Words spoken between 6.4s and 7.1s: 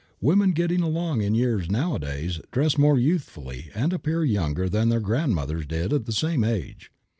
age.